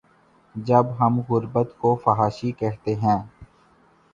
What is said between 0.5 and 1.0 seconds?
جب